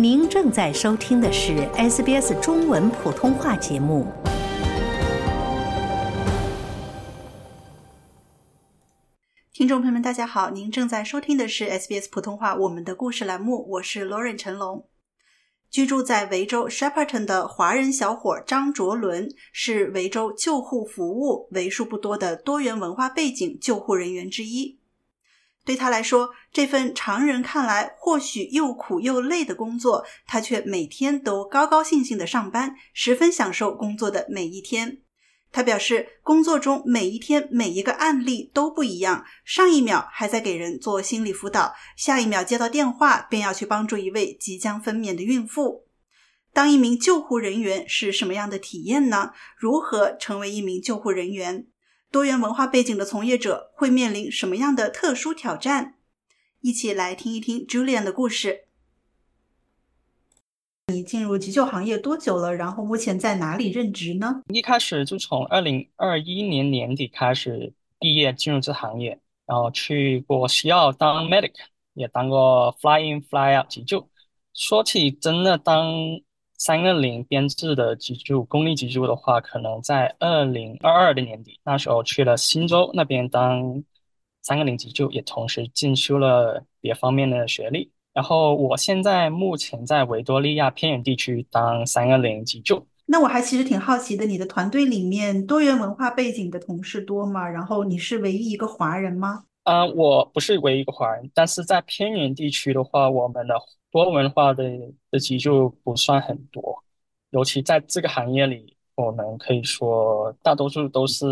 [0.00, 4.06] 您正在收听的是 SBS 中文普通话节目。
[9.52, 14.86] 听众朋友们，大家好，您正在收听的是 SBS 普通话我们的故事栏目，我是 Lauren 陈龙。
[15.68, 24.77] 居住在维州 Shepparton 的华人小伙张卓伦是维州救护服务为数不多的多元文化背景救护人员之一。
[25.68, 35.02] 对他来说，这份常人看来或许又苦又累的工作，他却每天都高高兴兴的上班，十分享受工作的每一天。
[35.52, 45.84] 他表示，工作中每一天每一个案例都不一样，上一秒还在给人做心理辅导，下一秒接到电话便要去帮助一位即将分娩的孕妇。
[46.54, 49.32] 当一名救护人员是什么样的体验呢？
[49.58, 51.66] 如何成为一名救护人员？
[52.10, 55.96] 多元文化背景的从业者会面临什么样的特殊挑战？
[56.62, 58.64] 一起来听一听 Julian 的故事。
[60.86, 62.54] 你进入急救行业多久了？
[62.54, 64.42] 然后目前在哪里任职呢？
[64.48, 71.52] 一开始就从二零二一年年底开始毕业进入这行业，然后去过西澳当 medic，
[71.92, 74.08] 也当过 fly in fly out 急救。
[74.54, 75.92] 说起真的当。
[76.58, 83.82] 三个零编制的急救，公立急救的话，可能在二零二二的年底，那时候去了新州那边当
[84.42, 87.92] 三个零急救，也同时进修了别方面的学历。
[88.12, 92.84] 然后我现在目前在维多利亚偏远地区当三个零急救。
[93.06, 97.48] 那我还其实挺好奇的，你的团队里面多元文化背景的同事多吗？
[97.48, 99.44] 然后你是唯一一个华人吗？
[99.68, 103.54] 啊，我不是唯一一个华人，但是在偏远地区的话，我们的。
[103.90, 104.62] 多文化的
[105.10, 106.84] 的急救不算很多，
[107.30, 111.24] 尤其在这个行业里，我们可以说大多数都是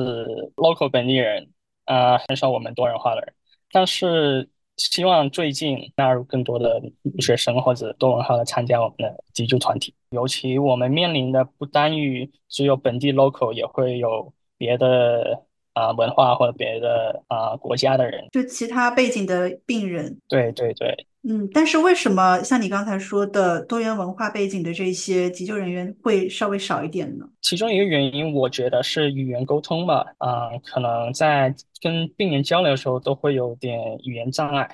[0.56, 1.46] local 本地人，
[1.84, 3.34] 啊，很少我们多元化的人。
[3.70, 9.94] 但是希望最近纳入更多的留学生或者多文化的参加我们的急救团体。
[10.08, 15.44] 尤其我们面临的不单于只有本地 local，也会有别的
[15.76, 20.18] 啊文化或者别的啊国家的人，就其他背景的病人。
[20.26, 21.06] 对对对。
[21.28, 27.26] 嗯，但是为什么像你刚才说的多元文化背景的这些急救人员会稍微少一点呢？
[27.42, 30.06] 其中一个原因，我觉得是语言沟通吧。
[30.18, 34.70] 啊，可能在跟病人交流的时候都会有点语言障碍。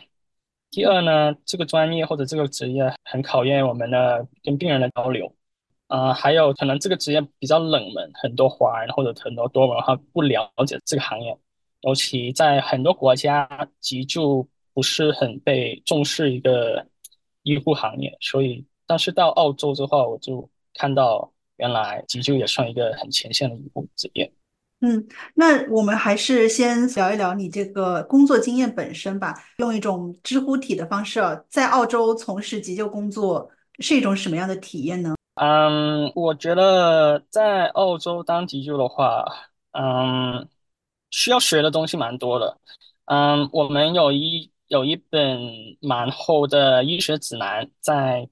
[0.71, 5.35] 第二呢，这个专业或者这个职业很考验我们的跟病人的交流。
[5.93, 11.37] 啊，还有可能这个职业比较冷门，很多华人或者很多多文化不了解这个行业，
[11.83, 14.49] 尤其在很多国家急救。
[14.75, 16.87] 不是很被重视一个
[17.43, 24.33] 医护行业，所以，但是到澳洲之后，我就看到原来急救也算一个很前线的医护职业。
[24.81, 29.35] 嗯，那我们还是先聊一聊你这个工作经验本身吧。
[29.59, 35.15] 用一种知乎体的方式啊，在澳洲从事急救工作是一种什么样的体验呢？
[35.35, 39.25] 嗯，我觉得在澳洲当急救的话，
[39.73, 40.49] 嗯，
[41.11, 42.59] 需要学的东西蛮多的。
[43.07, 44.51] 嗯，我们有一。
[44.69, 45.39] 有一本
[45.83, 48.27] 蛮厚的医学指南，在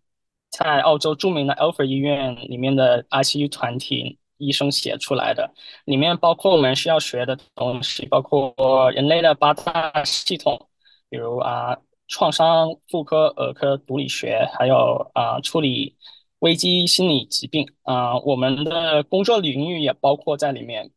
[0.49, 5.53] 在澳洲著名的 Alfred 医院里面的 ICU 团体医生写出来的，
[5.85, 10.71] 里面包括我们需要学的东西，包括人类的八大系统，
[11.11, 11.77] 比如啊
[12.09, 15.95] 创伤、妇科、儿科、毒理学，还有啊处理
[16.41, 20.91] 危机心理疾病啊，我们的工作领域也包括在里面。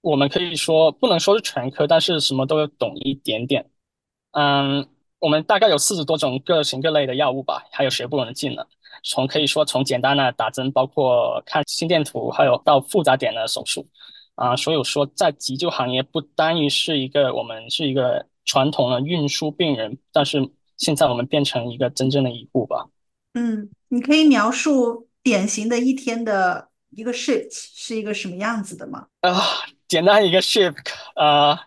[0.00, 3.68] 我们可以说不能说是全科，但是什么都有懂一点点。
[4.30, 8.64] 嗯，我们大概有四十多种各型各类的药物吧，还有学不完的技能。
[9.02, 13.86] 从可以说从简单的打针，包括看心电图，还有到复杂点的手术。
[14.36, 22.88] 啊，所以说在急救行业不单于是一个我们是一个传统的运输病人，但是现在我们变成一个真正的医护吧。
[23.38, 29.06] 嗯，你可以描述典型的一天的一个 shift 是一个什么样子的吗？
[29.20, 29.32] 啊，
[29.86, 30.74] 简单一个 shift
[31.14, 31.66] 啊。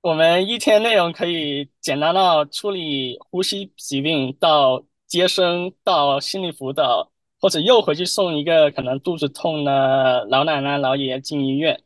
[0.00, 11.80] 我们一天内容可以简单到处理呼吸疾病，到接生，到心理辅导，或者又回去送一个可能肚子痛的老奶奶、老爷爷进医院。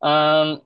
[0.00, 0.62] 嗯，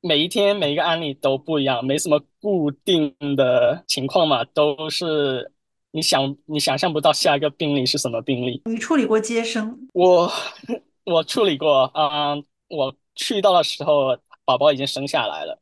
[0.00, 5.50] 每一天每一个案例都不一样，没什么固定的情况嘛，都是
[5.96, 8.60] 你想你想象不到下一个病例是什么病例。
[8.66, 9.88] 你处理过接生？
[9.94, 10.30] 我
[11.06, 12.34] 我处理过啊，
[12.68, 14.14] 我去到的时候，
[14.44, 15.58] 宝宝已经生下来了。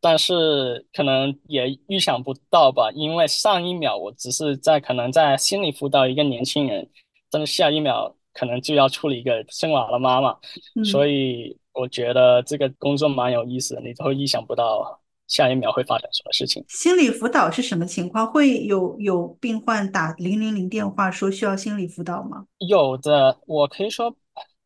[0.00, 6.90] 但是可能也预想不到吧，因为上一秒我只是在可能在心理辅导一个年轻人，
[7.30, 10.36] 但是下一秒可能就要处理一个生娃的妈妈，
[10.84, 14.97] 所以我觉得这个工作蛮有意思的，你都意想不到
[15.28, 16.64] 下一秒会发生什么事情。
[16.68, 18.26] 心理辅导是什么情况？
[18.26, 22.44] 会有有病患打零零零电话说需要心理辅导吗？
[22.58, 24.16] 有的，我可以说，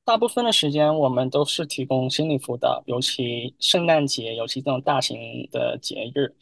[0.05, 5.19] 大部分的时间我们都是提供心理辅导，尤其圣诞节，尤其这种大型
[5.51, 6.35] 的节日，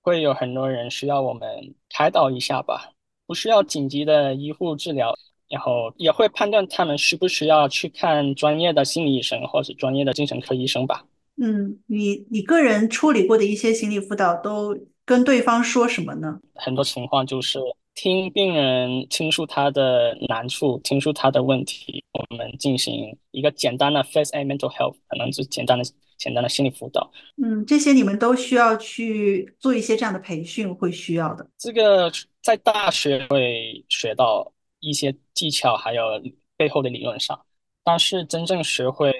[0.00, 2.90] 会有很多人需要我们开导一下吧，
[3.26, 5.14] 不需要紧急的医护治疗。
[5.48, 11.04] 然后也会判断他们需不需要去看专业的心理医生或者专业的精神科医生吧。
[11.36, 16.40] 嗯，你你个人处理过的一些心理辅导都跟对方说什么呢？
[16.54, 17.58] 很多情况就是
[17.94, 25.84] 听病人倾诉他的难处，倾诉他的问题，我们进行一个简单的 First Aid Mental Health，可能是简单的
[26.18, 27.10] 简单的心理辅导。
[27.42, 31.48] 嗯，这些你们都需要去做一些这样的培训，会需要的。
[31.58, 32.10] 这个
[32.42, 34.52] 在大学会学到。
[34.84, 36.02] 一些技巧还有
[36.56, 37.40] 背后的理论上，
[37.84, 39.12] 但是真正学会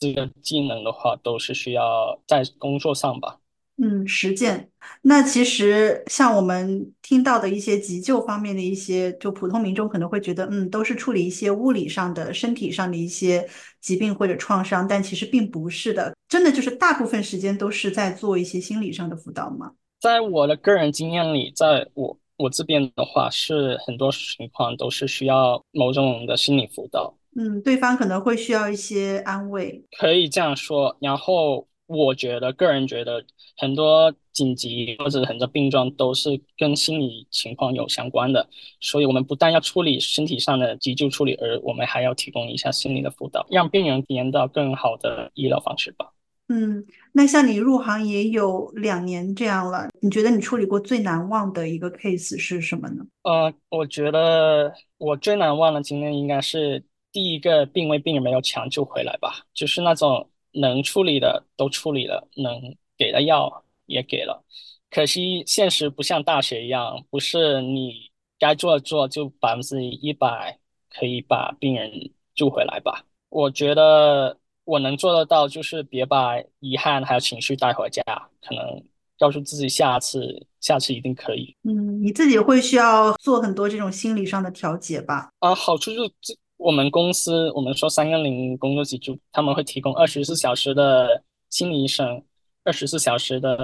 [0.00, 3.38] 这个技能的话，都是需要在工作上吧。
[3.82, 4.70] 嗯，实践。
[5.02, 13.48] 那其实像我们听到的一些急救方面的一些，就普通民众可能会觉得，嗯，都是处理一些物理上的、身体上的一些
[13.80, 16.14] 疾病或者创伤，但其实并不是的。
[16.28, 19.72] 真的就是大部分时间都是在做一些心理上的辅导吗？
[20.00, 22.18] 在我的个人经验里，在我。
[22.38, 30.96] 我这边的话是很多情况都是需要某种的心理辅导，嗯，对方可能会需要一些安慰，可以这样说。
[31.00, 33.24] 然后我觉得，个人觉得
[33.56, 38.48] 很多紧急或者很多病状都是跟心理情况有相关的，
[38.80, 46.12] 所以我们不但要处理身体上的急救处理，而我们还要提供一下心理的辅导，让病人体验到更好的医疗方式吧。
[46.48, 53.06] 嗯，那像你入行也有两年这样了，你觉得你处理过最难忘的一个 case 是什么呢？
[53.22, 56.82] 呃，我觉得我最难忘的经验应该是
[57.12, 64.42] 第一个病危病人没有抢救回来吧，就是那种能处理的都处理了，能给的药也给了，
[64.90, 70.58] 可惜现实不像大学一样，不是你该做的做就百分之一百
[70.90, 73.04] 可以把病人救回来吧。
[73.28, 74.38] 我觉得。
[74.64, 78.00] 我能做得到，就是别把遗憾还有情绪带回家，
[78.40, 78.80] 可能
[79.18, 81.56] 告诉自己下次，下次一定可以。
[81.64, 85.32] 嗯，你自己会需要做很多这种心理上的调节吧？
[85.40, 86.32] 啊，好处就是这
[86.62, 92.22] 我们公司，我们说三个零工作机就他们会提供二十四小时的心理医生，
[92.64, 93.56] 二十四小时的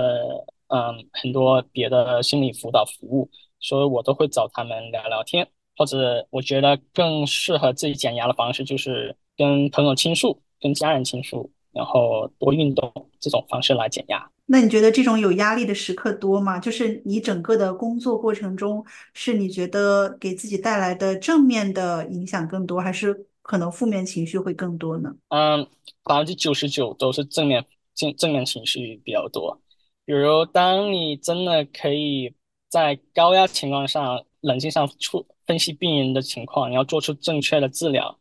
[0.69, 3.31] 嗯很多别的心理辅导服务，
[3.61, 10.43] 所以我都会找他们聊聊天，或者我觉得更适合自己减压的方式就是跟朋友倾诉。
[10.61, 14.31] 跟家人倾诉，然后多运动，这种方式来减压。
[14.47, 16.59] 那你觉得这种有压力的时刻多吗？
[16.59, 25.15] 就是你整个的工作过程中，是你觉得给自己带来的正面的影响更多，还是可能负面情绪会更多呢？
[25.29, 25.67] 嗯，
[26.03, 29.61] 百分之九十九都是正面正正面情绪比较多。
[30.07, 32.35] 比如，当你真的可以
[32.71, 38.19] 在高压情况下冷静上处分析病人的情况，你要做出正确的治疗。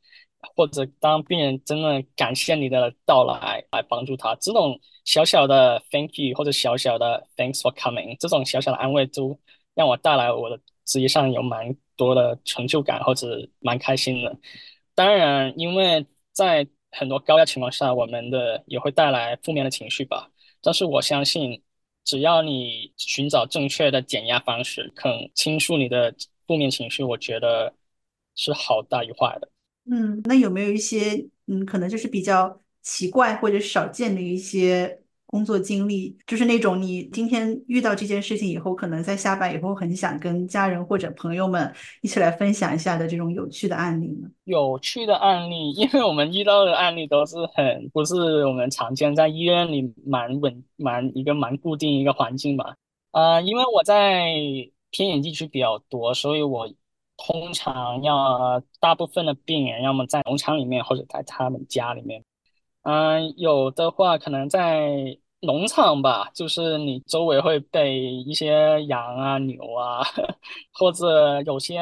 [0.55, 9.37] 或者当病人真的感谢你的到来来帮助他，这种小小的 thank you 或者小小的 thanks for coming，这种小小的安慰，都
[9.75, 14.35] 让我带来我的职业上有蛮多的成就感或者蛮开心的。
[14.95, 20.29] 当然，因为在很多高压情况下，我们的也会带来负面的情绪吧。
[20.61, 21.61] 但是我相信，
[22.03, 26.13] 只要你寻找正确的减压方式，肯倾诉你的
[26.47, 27.73] 负面情绪，我觉得
[28.35, 29.49] 是好大于坏的。
[29.89, 44.29] 嗯，那有没有一些嗯，可能就是比较奇怪或者少见的一些工作经历，就是那种你今天遇到这件事情以后，可能在下班以后很想跟家人或者朋友们一起来分享一下的这种有趣的案例呢？
[44.45, 52.75] 有趣的案例，因为我们遇到的案例都是很不是我们常见，在医院里蛮稳蛮一个蛮固定一个环境嘛。
[53.11, 54.31] 啊，因为我在
[54.91, 56.69] 偏远地区比较多，所以我。
[57.17, 62.23] 通常要大部分的病人，要么在农场里面，或者在他们家里面。
[62.83, 70.01] 嗯，有的话可能在农场吧，就是你周围会被一些羊啊、牛啊，
[70.73, 71.81] 或者有些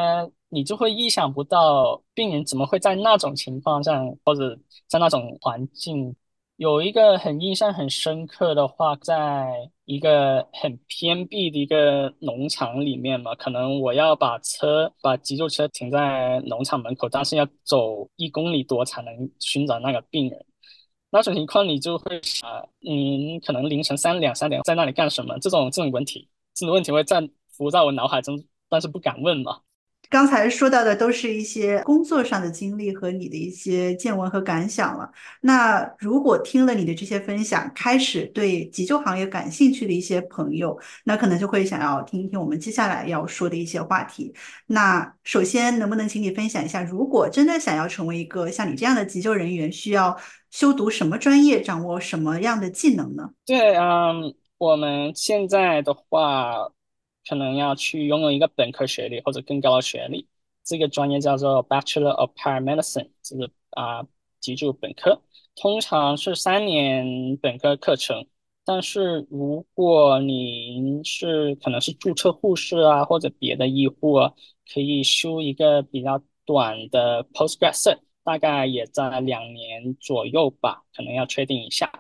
[0.50, 6.16] 你就会意想不到，病人怎么会在那种情况下，或者在那种环境。
[6.58, 20.46] 有一个很印象很深刻的话，在一个很偏僻的一个农场里面嘛，可能我要把车把急救车停在农场门口，但是要走一公里多才能寻找那个病人。
[21.10, 22.50] 那种情况你就会想，
[22.88, 25.38] 嗯，可能凌晨三两三点在那里干什么？
[25.40, 27.22] 这种这种问题，这种问题会在
[27.52, 29.60] 浮在我脑海中，但是不敢问嘛。
[30.16, 35.12] 刚才说到的都是一些工作上的经历和你的一些见闻和感想了。
[35.42, 44.34] 那如果听了你的这些分享，开始对急救行业感兴趣的一些朋友，那可能就会想要听一听我们接下来要说的一些话题。
[44.68, 50.16] 那首先，能不能请你分享一下，如果真的想要成为一个像你这样的急救人员，需要
[50.50, 53.32] 修读什么专业，掌握什么样的技能呢？
[53.46, 56.72] 对，嗯，我们现在的话。
[57.28, 60.28] 可能要去拥有一个本科学历或者更高的学历，
[60.64, 64.06] 这个专业叫做 Bachelor of Paramedicine，就是啊
[64.40, 65.22] 急救本科，
[65.56, 68.28] 通常是三年本科课程。
[68.68, 74.34] 但是如果您是可能是注册护士啊或者别的医护啊，
[74.74, 81.92] 可以修一个比较短的 Postgrad cert，大概也在两年左右吧，可能要确定一下。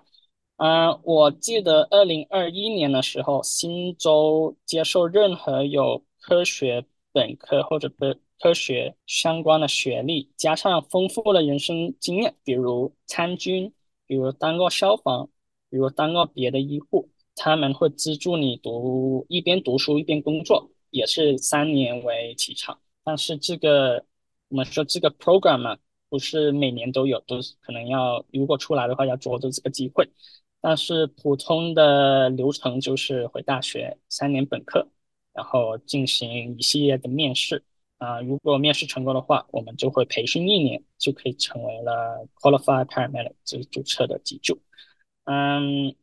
[0.58, 13.74] 嗯，我记得二零二一年的时候，新州接受任何有科学本科或者科科学相关的学历，加上丰富的人生经验，比如参军，
[14.08, 15.30] 比如当过消防，
[15.70, 22.80] 比如当过别的医护，他们会资助你读一边读书一边工作，也是三年为起长。
[23.04, 24.06] 但是这个
[24.48, 30.10] 我们说这个 program 嘛，不是每年都有，都是可能要如果出来的话要抓住这个机会。
[30.68, 34.88] 但是普通的流程就是回大学三年本科，
[35.32, 37.64] 然后进行一系列的面试
[38.00, 38.20] 啊。
[38.22, 44.58] 如果面试成功的话，我们就会培训一年，就可以成为了 qualified paramedic，就是注册的急救。
[45.26, 45.96] 嗯，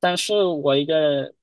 [0.00, 1.34] 但是我一个，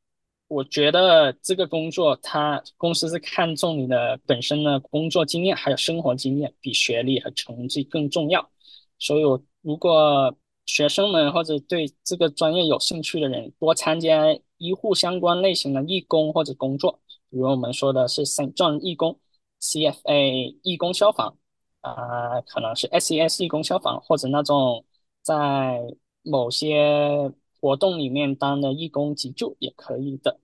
[0.48, 8.50] 我觉得这个工作，他公司是看重你的本身的工作经验还有生活经验，比学历和成绩更重要。
[8.98, 19.20] 所以，我如果学生们或者对这个专业有兴趣的人，多参加医护相关类型的义工或者工作，比如我们说的是心脏义工、
[19.62, 21.38] CFA 义工消防，
[21.82, 24.86] 啊，可能是 SES 义工消防，或者那种
[25.22, 25.82] 在
[26.24, 30.40] 某些活动里面当的义工急救也可以的。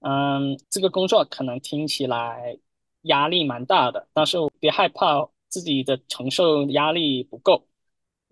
[0.00, 2.58] 嗯，这个工作可能听起来
[3.02, 7.66] 压力蛮大的，但是别害怕自己的承受压力不够。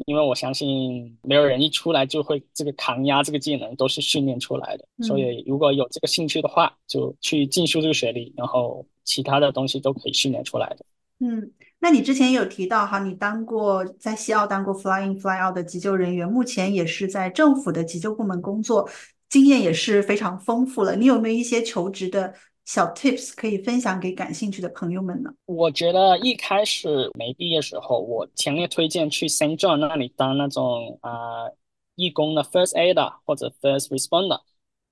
[0.06, 10.84] 因为我相信没有人一出来就会这个抗压这个技能都是训练出来的，所以如果有这个兴趣的话，就去进修这个学历，然后其他的东西都可以训练出来的。
[11.20, 11.50] 嗯，
[11.80, 18.88] 那你之前有提到哈，你当过在西澳当过 fly in fly out 的急救人员，目前也是在政府的急救部门工作，
[19.28, 20.94] 经验也是非常丰富了。
[20.94, 22.34] 你有没有一些求职的？
[22.68, 25.30] 小 tips 可以分享给感兴趣的朋友们呢。
[25.46, 29.58] 我觉得一开始没毕业时候，我强烈推荐去 St.
[29.58, 31.48] John 那里当那种啊
[31.94, 34.42] 义工的 first aid 或者 first responder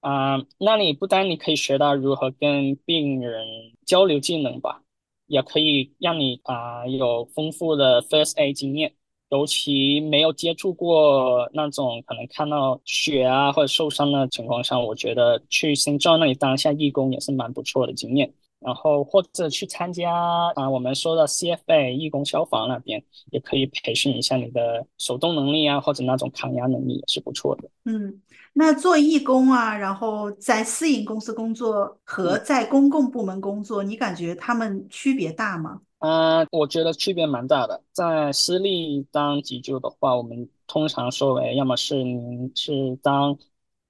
[0.01, 3.45] 啊，那里不单你可以学到如何跟病人
[3.85, 4.81] 交流技能吧，
[5.27, 8.96] 也可以让你啊有丰富的 first aid 经验。
[9.31, 18.33] 尤其没有接触过那种可能看到血啊或者受伤的情况下，我觉得去新庄那里当一下义工也是蛮不错的经验。
[18.59, 20.11] 然后或者去参加
[20.55, 27.69] 啊我们说的 CFA 义工消防那边，也可以培训一下你的手动能力啊或者那种抗压能力也是不错的。
[27.85, 28.21] 嗯，
[28.55, 35.83] 那做义工啊，然后在私营公司工作和在公共部门工作，你感觉他们区别大吗？
[36.07, 37.83] 嗯，我觉得区别蛮大的。
[37.91, 43.37] 在私立当急救的话，我们通常说为要么是您是当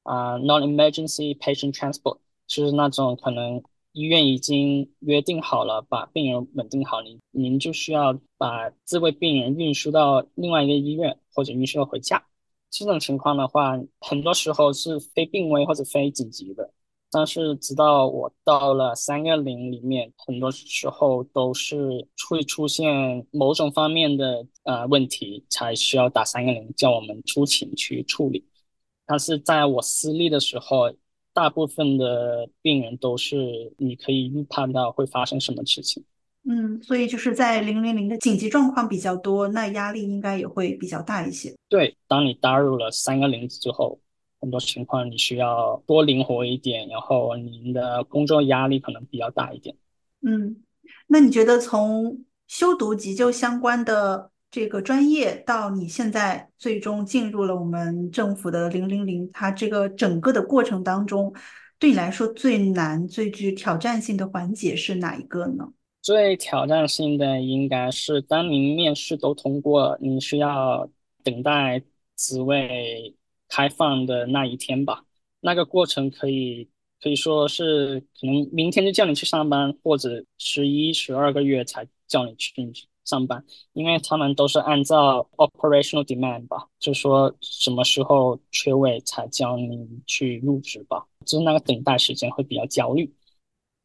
[0.02, 12.24] 啊 non-emergency patient transport，就是那种可能医院已经约定好了把病人稳定好，您您就需要把这位病人运输到另外一个医院或者运输回家。
[12.70, 16.72] 这种情况的话，很多时候是非病危或者非紧急的。
[17.08, 28.44] 但是直到我到了三个零里面，很多时候都是会出现某种方面的呃问题，才需要打三个零叫我们出勤去处理。
[29.06, 30.92] 但是在我私立的时候，
[31.32, 36.04] 大部分的病人都是你可以预判到会发生什么事情。
[36.42, 41.54] 嗯，所以就是在零零零的紧急状况比较多，那压力应该也会比较大一些。
[41.68, 43.98] 对，当你搭入了三个零之后。
[44.40, 49.74] 很多情况你需要多灵活一点，然后您的工作压力可能比较大一点。
[50.20, 50.56] 嗯，
[51.06, 61.34] 那你觉得从修读急救相关的这个专业到你现在最终进入了我们政府的零零零，它这个整个的过程当中，
[61.78, 65.72] 对你来说最难、最具挑战性的环节是哪一个呢？
[66.02, 70.88] 最挑战性的应该是当您面试都通过，你需要
[71.24, 71.82] 等待
[72.16, 73.14] 职位。
[73.48, 75.04] 开放的那一天吧，
[75.40, 76.68] 那个过程可以
[77.00, 82.52] 可以说是可能明天就叫你去上班，或者十一、十二个月才叫你去
[83.04, 93.14] 上班，因为他们都是按照 operational demand 吧，就说什么时候缺位才叫你去入职吧，就是那个等待时间会比较焦虑，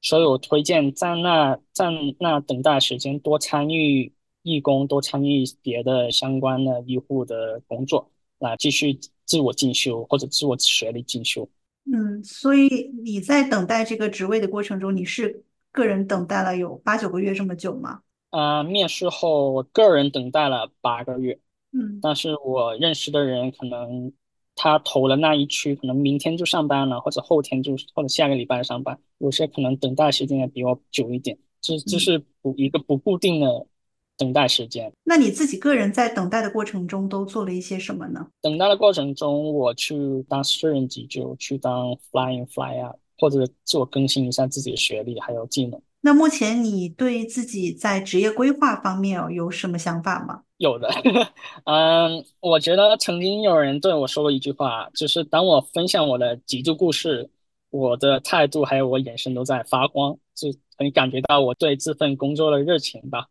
[0.01, 8.99] 所以我推荐在那在那等待时间多参与义工，多参与别的相关的医护的工作，来继续
[9.31, 11.47] 自我进修或者自我学历进修。
[11.85, 18.01] 嗯，所以你在等待这个职位的过程中，你是个人等待了有八九个月这么久吗？
[18.31, 21.39] 呃，面试后我个人等待了八个月，
[21.71, 24.11] 嗯，但是我认识的人可能
[24.53, 33.65] 他投了那一区，可能明天就上班了，或者后天就或者下个礼拜上班，有些可能等待时间也比我久一点，这这是不一个不固定的。
[34.21, 38.27] 等待时间，那你自己个人在等待的过程中都做了一些什么呢？
[38.39, 45.81] 等待的过程中，我去当私人急救，去当 flying fly out，或者自我更新一下自己的学历还有技能。
[46.01, 50.43] 那目前你对自己在职业规划方面有什么想法吗？
[50.57, 50.87] 有的，
[51.65, 57.27] 嗯，我觉得曾经有人对我说过一句话，就是当我分享我的急救故事，
[57.71, 63.25] 我的态度还有我眼神都在发光，就能感觉到我对这份工作的热情吧。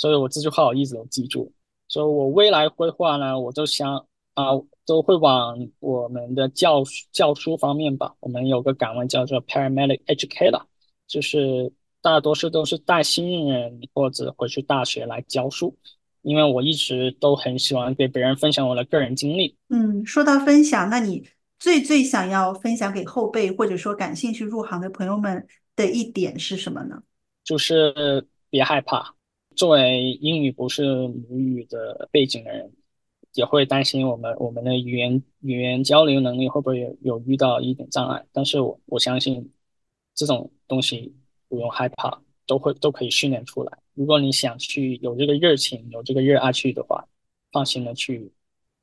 [0.00, 1.52] 所以我这句话我一直都记住。
[1.88, 3.94] 所以我未来规划呢，我都想
[4.32, 4.46] 啊，
[4.86, 8.14] 都会往我们的教教书方面吧。
[8.20, 10.62] 我们有个岗位叫做 paramedic educator，
[11.06, 15.76] 就是大多数都是带新人或者回去大学来教书。
[16.22, 19.54] 因为我一直都很喜欢给别人分享我的个人经历。
[19.68, 21.28] 嗯，说到分享，那你
[21.58, 27.02] 最最想要分享给后辈或者说感兴趣入行的朋友们的一点是什么呢？
[27.44, 29.14] 就是别害怕。
[29.60, 32.72] 作为英语不是母语的背景的人，
[33.34, 38.24] 也会担心我们我们的语言语言交流能力会不会有有遇到一点障碍。
[38.32, 39.52] 但是我我相信
[40.14, 41.14] 这种东西
[41.46, 43.78] 不用害怕，都会都可以训练出来。
[43.92, 47.06] 如果你想去有这个热情，有这个热爱去的话，
[47.52, 48.32] 放心的去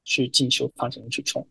[0.04, 1.44] 去进修，放心的去冲。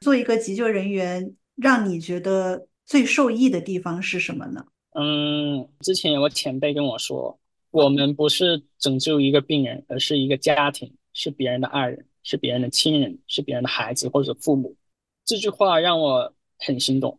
[0.00, 4.66] 做一个急救人员，让你觉得最受益的地方是什么呢？
[4.96, 7.38] 嗯，之前有个前辈跟我说。
[7.72, 14.76] 我们不是拯救一个病人，而是一个家庭，是别人的爱人，是别人的亲人，是别人的孩子或者父母。
[15.24, 17.18] 这句话让我很心动，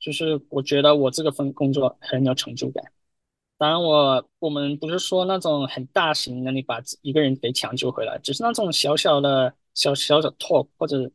[0.00, 2.82] 就是我觉得我这个份工作很有成就感。
[3.58, 11.10] 当然，我我们不是说那种很大型的，你把一个人给抢救回来，只是那种小小的、小小的 talk 或者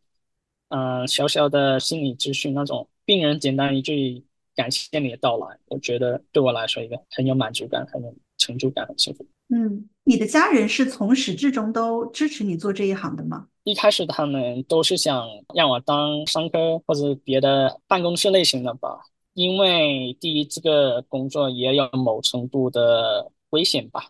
[0.69, 4.23] 嗯小小的心理咨询那种，病人简单一句
[4.55, 8.15] 感谢你的到来，我觉得对我来说一个很有满足感，很有。
[8.39, 9.23] 成就感很幸福。
[9.49, 13.47] 嗯，你的家人是从始至终都支持你做这一行的吗？
[13.63, 18.99] 一开始他们都是想让我当商科或者别的办公室类型的吧，
[19.33, 24.09] 因为第一这个工作也有某程度的危险吧，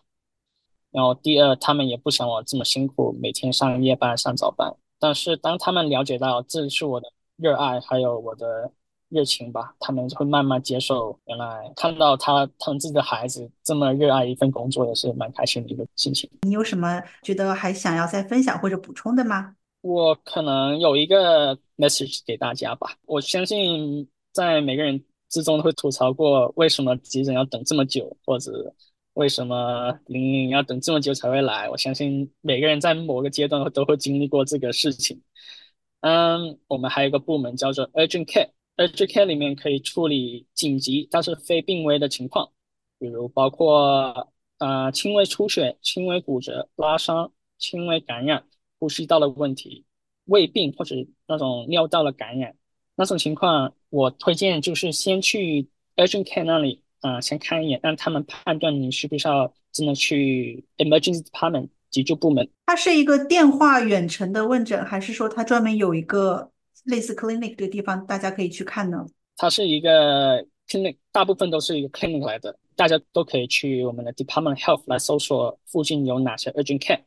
[0.90, 4.74] 然后第二他们也不想我这么辛苦，每天上夜班上早班。
[4.98, 8.72] 但是当他们了解到这是我的热爱，还有我的。
[9.10, 11.18] 热情吧，他们会慢慢接受。
[11.26, 16.30] 原来看到他他们自己的孩子这么热爱一份工作，也是蛮开心的一个心情。
[16.42, 19.54] 你有什么觉得还想要再分享或者补充的吗？
[19.82, 22.94] 我可能有一个 message 给大家吧。
[23.06, 28.72] 我相信在每个人之中都会吐槽过，为什么急诊要等这么久，或者
[29.14, 31.68] 为什么零零要等这么久才会来。
[31.68, 35.20] 我相信每个人在某个阶段都会经历过这个事情。
[36.02, 38.50] 嗯，我们还有一个部门叫做 urgent care。
[38.80, 42.50] Urgent care 里面可以处理紧急但是非病危的情况，
[42.98, 48.42] 比如包括呃轻微出血、轻微骨折、拉伤、轻微感染、
[48.78, 49.84] 呼吸道的问题、
[50.24, 50.96] 胃病或者
[51.28, 52.56] 那种尿道的感染，
[52.94, 62.48] 那种情况我推荐就是先去 Urgent care 那里啊先看一眼，让他们判断你需不需要真的去 Emergency Department 急救部门。
[62.64, 66.50] 它是一个电话远程的问诊，还是说它专门有一个？
[66.84, 69.06] 类似 clinic 这个地方，大家可以去看呢。
[69.36, 77.00] 它是一个 clinic，大部分都是一个 clinic 来的，大家都可以去我们的 Department Health 来搜索附近有哪些 urgent care，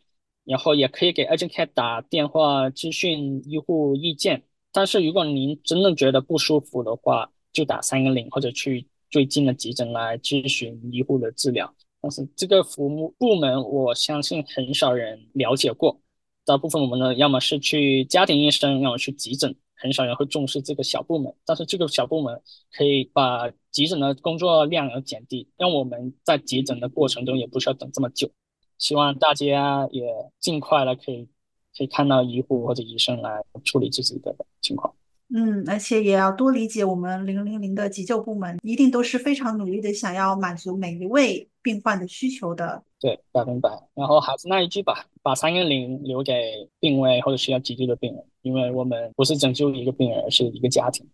[0.46, 4.44] 然后也可以给 urgent care 打电话咨询医护意见。
[4.72, 11.72] 但是如果您真的觉得不舒服的话，就打三个零或者去最近的急诊来咨询医护的治疗。
[12.02, 16.00] 但是这个服务部门，我相信很少人了解过。
[16.46, 19.56] 大部分我们呢，要么是去家庭医生，要么去急诊。
[19.76, 28.32] 很少人会重视这个小部门，但是这个小部门可以把急诊的工作量要减低，让我们在急诊的过程中也不需要等这么久。
[28.78, 30.06] 希望大家也
[30.40, 31.28] 尽快的可以
[31.78, 34.94] 可以看到医护或者医生来处理自己的情况。
[35.36, 42.84] 嗯，而且也要多理解我们零零零的急救部门，一定都是非常努力的，想要满足每一位病患的需求的。
[43.00, 43.70] 对，百分百。
[43.96, 51.10] 然后还是那一句吧，把三个零留给病危或者需要急救的病人，因为我们不是拯救一个病人，而是一个家庭。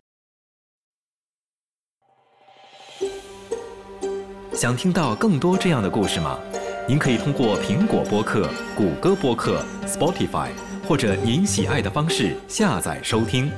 [4.53, 6.37] 想听到更多这样的故事吗？
[6.85, 10.49] 您可以通过苹果播客、谷歌播客、Spotify，
[10.87, 13.49] 或者您喜爱的方式下载收听。